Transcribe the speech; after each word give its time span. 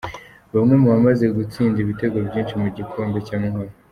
Bamwe 0.53 0.75
mu 0.81 0.87
bamaze 0.93 1.25
gutsinda 1.37 1.77
ibitego 1.79 2.17
byinshi 2.27 2.53
mu 2.61 2.67
gikombe 2.77 3.17
cy’Amahoro. 3.27 3.71